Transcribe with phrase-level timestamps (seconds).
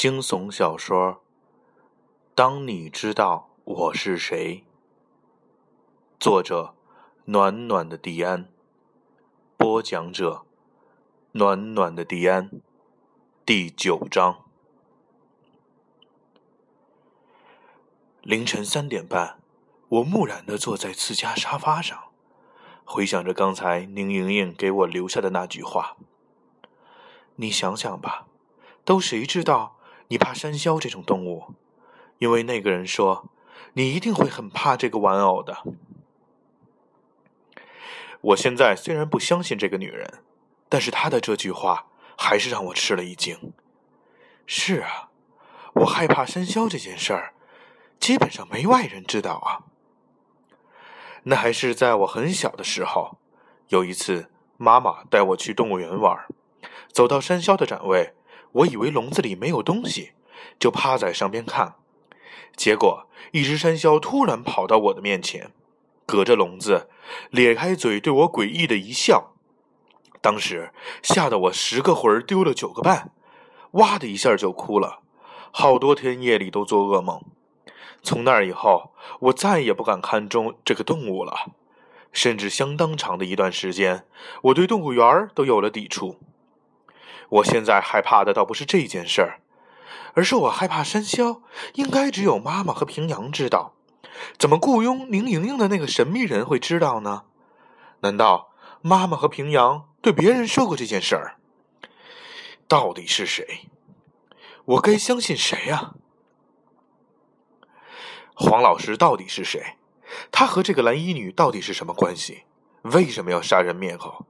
[0.00, 1.12] 惊悚小说
[2.34, 4.56] 《当你知道我是谁》，
[6.18, 6.74] 作者：
[7.26, 8.48] 暖暖的迪安，
[9.58, 10.46] 播讲者：
[11.32, 12.50] 暖暖的迪安，
[13.44, 14.42] 第九章。
[18.22, 19.38] 凌晨三点半，
[19.90, 22.04] 我木然的坐在自家沙发上，
[22.86, 25.98] 回想着刚才宁莹莹给我留下的那句话
[27.36, 28.26] ：“你想想吧，
[28.86, 29.76] 都谁知道？”
[30.10, 31.54] 你怕山魈这种动物，
[32.18, 33.30] 因为那个人说
[33.74, 35.58] 你一定会很怕这个玩偶的。
[38.20, 40.24] 我现在虽然不相信这个女人，
[40.68, 41.86] 但是她的这句话
[42.18, 43.52] 还是让我吃了一惊。
[44.46, 45.10] 是啊，
[45.74, 47.32] 我害怕山魈这件事儿，
[48.00, 49.62] 基本上没外人知道啊。
[51.22, 53.16] 那还是在我很小的时候，
[53.68, 56.26] 有一次妈妈带我去动物园玩，
[56.88, 58.12] 走到山魈的展位。
[58.52, 60.12] 我以为笼子里没有东西，
[60.58, 61.74] 就趴在上边看，
[62.56, 65.52] 结果一只山魈突然跑到我的面前，
[66.06, 66.88] 隔着笼子
[67.30, 69.32] 咧开嘴对我诡异的一笑，
[70.20, 73.12] 当时吓得我十个魂儿丢了九个半，
[73.72, 75.00] 哇的一下就哭了，
[75.52, 77.22] 好多天夜里都做噩梦。
[78.02, 81.52] 从那以后，我再也不敢看中这个动物了，
[82.12, 84.04] 甚至相当长的一段时间，
[84.42, 86.16] 我对动物园都有了抵触。
[87.28, 89.40] 我现在害怕的倒不是这件事儿，
[90.14, 91.42] 而是我害怕山魈。
[91.74, 93.74] 应该只有妈妈和平阳知道，
[94.38, 97.24] 怎么雇佣宁莹莹的那个神秘人会知道呢？
[98.00, 98.50] 难道
[98.82, 101.36] 妈妈和平阳对别人说过这件事儿？
[102.66, 103.68] 到底是谁？
[104.64, 105.94] 我该相信谁呀？
[108.34, 109.76] 黄老师到底是谁？
[110.32, 112.44] 他和这个蓝衣女到底是什么关系？
[112.82, 114.26] 为什么要杀人灭口？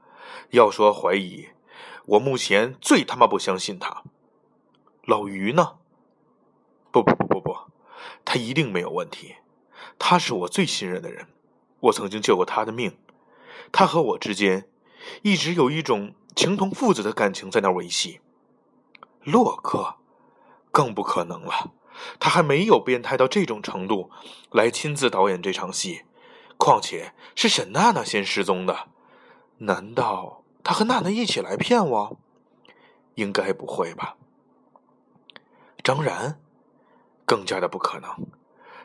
[0.50, 1.48] 要说怀疑。
[2.10, 4.02] 我目前最他妈不相信他，
[5.04, 5.76] 老于呢？
[6.90, 7.56] 不不不不不，
[8.24, 9.36] 他一定没有问题。
[9.96, 11.28] 他是我最信任的人，
[11.78, 12.98] 我曾经救过他的命。
[13.70, 14.68] 他和我之间
[15.22, 18.20] 一直有一种情同父子的感情在那维系。
[19.22, 19.94] 洛克
[20.72, 21.74] 更不可能了，
[22.18, 24.10] 他还没有变态到这种程度
[24.50, 26.02] 来亲自导演这场戏。
[26.56, 28.88] 况且是沈娜娜先失踪的，
[29.58, 30.39] 难道？
[30.62, 32.18] 他和娜娜一起来骗我，
[33.14, 34.16] 应该不会吧？
[35.82, 36.40] 张然，
[37.24, 38.10] 更加的不可能。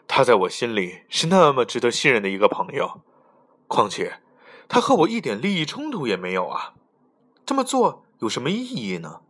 [0.08, 3.02] 他在我心里是那么值得信任的一个朋友，
[3.68, 4.22] 况且
[4.68, 6.76] 他和我一点利益冲突也没有啊！
[7.46, 9.22] 这么做有什么意义呢？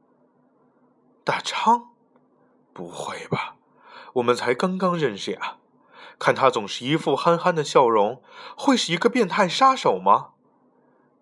[1.24, 1.90] 大昌，
[2.74, 3.56] 不会吧？
[4.14, 5.58] 我们才刚刚认识呀，
[6.20, 8.22] 看他总是一副憨憨的笑容，
[8.56, 10.32] 会是一个变态杀手吗？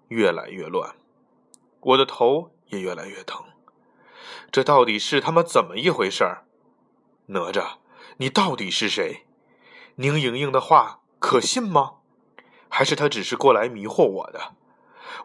[0.09, 0.95] 越来越乱。
[1.83, 3.43] 我的头也越来越疼，
[4.51, 6.45] 这到底是他妈怎么一回事儿？
[7.27, 7.77] 哪吒，
[8.17, 9.25] 你到底是谁？
[9.95, 11.95] 宁莹莹的话可信吗？
[12.69, 14.55] 还是他只是过来迷惑我的？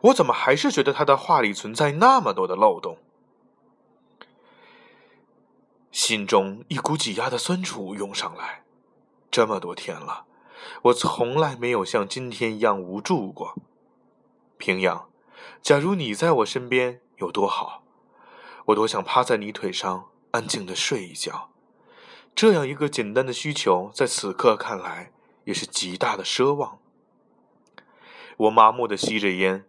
[0.03, 2.99] 我怎么还是觉得他的话里存在那么多的漏洞？
[5.91, 8.65] 心中一股挤压的酸楚涌上来。
[9.31, 10.27] 这么多天了，
[10.83, 13.55] 我从来没有像今天一样无助过。
[14.57, 15.08] 平阳。
[15.63, 17.83] 假如你在我身边有多好，
[18.67, 21.51] 我多想趴在你腿上安静的睡一觉。
[22.35, 25.13] 这样一个简单的需求，在此刻看来
[25.45, 26.79] 也是极大的奢望。
[28.37, 29.65] 我麻木的吸着烟，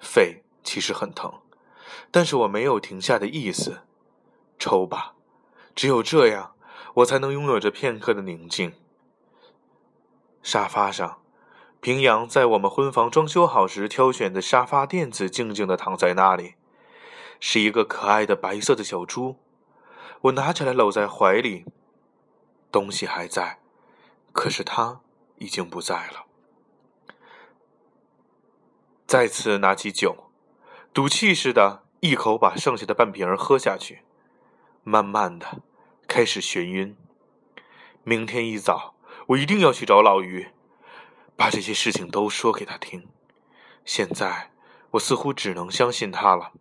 [0.00, 1.40] 肺其实很疼，
[2.10, 3.82] 但是我没有停下的意思。
[4.58, 5.14] 抽吧，
[5.74, 6.54] 只有这样，
[6.94, 8.72] 我才能拥有着片刻的宁静。
[10.42, 11.23] 沙发上。
[11.84, 16.54] 平阳在我们婚房装修好时挑选的沙发垫子，静静地躺在那里，
[17.38, 19.36] 是一个可爱的白色的小猪。
[20.22, 21.66] 我拿起来搂在怀里，
[22.72, 23.58] 东西还在，
[24.32, 25.02] 可是它
[25.36, 26.24] 已经不在了。
[29.06, 30.30] 再次拿起酒，
[30.94, 34.00] 赌气似的一口把剩下的半瓶儿喝下去，
[34.84, 35.60] 慢慢的
[36.08, 36.96] 开始眩晕。
[38.04, 38.94] 明天一早，
[39.26, 40.48] 我一定要去找老于。
[41.36, 43.08] 把这些事情都说给他听。
[43.84, 44.52] 现在
[44.92, 46.52] 我似乎只能相信他了。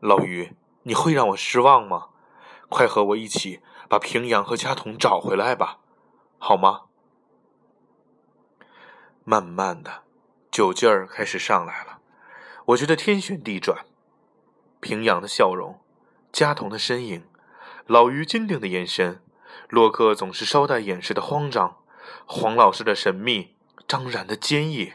[0.00, 2.08] 老于，你会让我失望吗？
[2.68, 5.80] 快和我一起把平阳和佳彤找回来吧，
[6.38, 6.82] 好吗？
[9.24, 10.04] 慢慢的，
[10.50, 11.98] 酒劲儿开始上来了。
[12.66, 13.84] 我觉得天旋地转。
[14.80, 15.80] 平阳的笑容，
[16.32, 17.26] 佳彤的身影，
[17.86, 19.20] 老于坚定的眼神，
[19.68, 21.79] 洛克总是稍带掩饰的慌张。
[22.26, 23.54] 黄老师的神秘，
[23.88, 24.92] 张然的坚毅，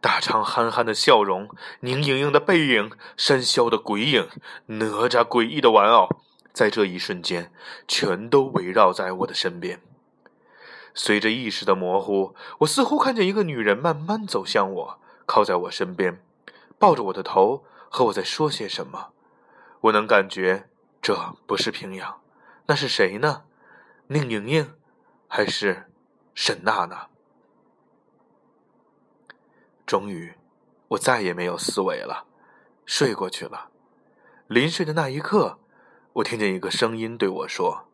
[0.00, 1.48] 大昌憨憨的笑容，
[1.80, 4.28] 宁莹莹的背影，山魈的鬼影，
[4.66, 6.08] 哪吒诡异的玩偶，
[6.52, 7.52] 在这一瞬间，
[7.88, 9.80] 全都围绕在我的身边。
[10.94, 16.22] 随着意识的模糊，我似乎看见一个女人慢慢走向我，靠在我身边，
[16.78, 19.08] 抱着我的头，和我在说些什么。
[19.82, 20.68] 我能感觉
[21.02, 22.20] 这不是平阳，
[22.66, 23.42] 那是谁呢？
[24.06, 24.72] 宁莹莹，
[25.28, 25.90] 还是
[26.36, 27.08] 沈娜娜？
[29.86, 30.34] 终于，
[30.88, 32.26] 我再也没有思维了，
[32.84, 33.70] 睡过去了。
[34.46, 35.58] 临睡的那一刻，
[36.12, 37.88] 我听见一个声音对我说：“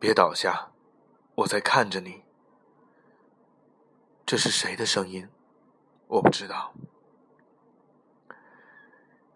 [0.00, 0.72] 别倒下，
[1.36, 2.24] 我在看着你。”
[4.26, 5.28] 这是谁的声音？
[6.08, 6.74] 我不知道。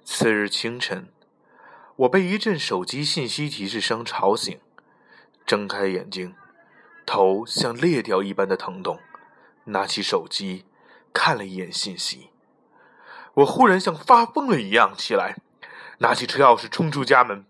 [0.05, 1.13] 次日清晨，
[1.95, 4.61] 我被一阵手机信息提示声吵醒，
[5.47, 6.35] 睁开眼睛，
[7.13, 9.01] 头像裂掉一般的疼痛，
[9.65, 10.65] 拿起手机。
[11.13, 12.31] 看了一眼信息，
[13.35, 15.39] 我忽然像发疯了一样起来，
[15.99, 17.45] 拿起车钥匙冲出家门。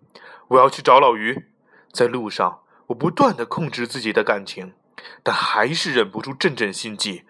[0.49, 1.51] 我要去找老于。
[1.93, 4.73] 在路上，我不断的控制自己的感情，
[5.23, 7.27] 但还是忍不住阵阵心悸。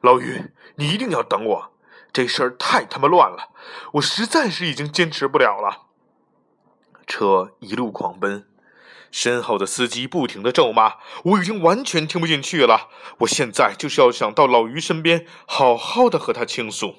[0.00, 1.72] 老于，你一定要等我，
[2.12, 3.50] 这事儿太他妈乱了，
[3.92, 5.86] 我实在是已经坚持不了了。
[7.06, 8.48] 车一路狂奔。
[9.10, 10.94] 身后的司机不停的咒骂，
[11.24, 12.88] 我已经完全听不进去了。
[13.20, 16.96] 我现在就是要想到老于身边，好好的和他倾诉。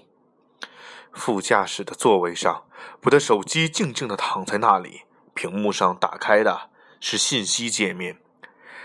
[1.12, 2.64] 副驾驶的座位上，
[3.04, 5.02] 我的手机静静的躺在那里，
[5.34, 6.70] 屏幕上打开的
[7.00, 8.18] 是信息界面，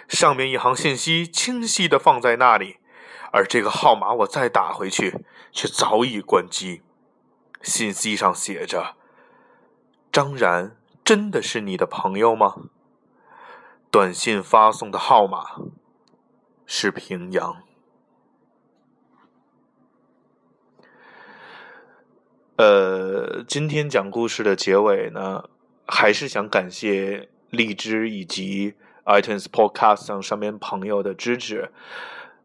[0.09, 2.79] 上面一行信息清晰的放在那里，
[3.33, 6.83] 而这个号码我再打回去，却早已关机。
[7.63, 8.97] 信息上写着
[10.13, 12.57] ：“张然真的是你的朋友吗？”
[13.95, 15.45] 短信发送的号码
[16.67, 17.63] 是平阳。
[22.57, 25.49] 呃，今天讲故事的结尾呢，
[25.87, 28.75] 还是想感谢荔枝以及
[29.05, 31.71] iTunes Podcast 上上面朋友的支持。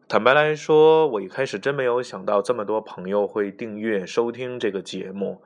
[0.06, 5.42] 坦白来说，我一开始真没有想到这么多朋友会订阅收听这个节目。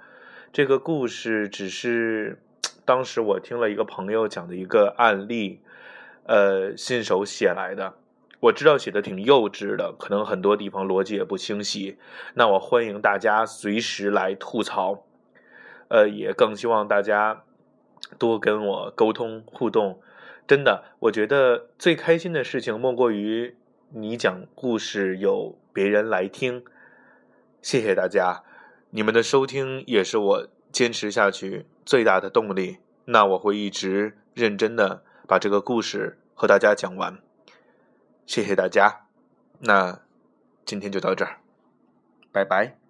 [0.52, 2.42] 这个故事只是
[2.84, 5.62] 当时我听了一个朋友讲的一个案例。
[6.26, 7.94] 呃，新手写来的，
[8.40, 11.98] 我知道写的挺幼稚的，可能很多地方逻辑也不清晰。
[12.32, 15.04] 那我欢迎大家随时来吐槽，
[15.88, 17.44] 呃，也更希望大家
[18.18, 20.00] 多跟我沟通互动。
[20.46, 23.56] 真的，我觉得最开心的事情莫过于
[23.90, 26.64] 你讲故事有别人来听。
[27.60, 28.42] 谢谢大家，
[28.90, 32.78] 你们的收听也是我坚持下去最大的动力。
[33.04, 35.02] 那我会一直认真的。
[35.26, 37.18] 把这个故事和大家讲完，
[38.26, 39.06] 谢谢大家。
[39.58, 40.00] 那
[40.64, 41.38] 今天就到这儿，
[42.32, 42.83] 拜拜。